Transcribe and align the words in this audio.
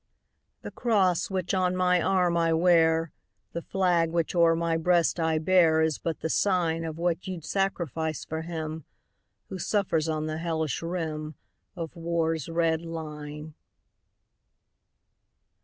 The 0.63 0.71
cross 0.71 1.29
which 1.29 1.53
on 1.53 1.75
my 1.75 2.01
arm 2.01 2.35
I 2.35 2.53
wear, 2.53 3.11
The 3.53 3.61
flag 3.61 4.09
which 4.09 4.33
o'er 4.33 4.55
my 4.55 4.75
breast 4.75 5.19
I 5.19 5.37
bear, 5.37 5.83
Is 5.83 5.99
but 5.99 6.21
the 6.21 6.27
sign 6.29 6.83
Of 6.83 6.97
what 6.97 7.27
you 7.27 7.37
'd 7.39 7.45
sacrifice 7.45 8.25
for 8.25 8.41
him 8.41 8.83
Who 9.49 9.59
suffers 9.59 10.09
on 10.09 10.25
the 10.25 10.39
hellish 10.39 10.81
rim 10.81 11.35
Of 11.75 11.95
war's 11.95 12.49
red 12.49 12.81
line. 12.81 13.53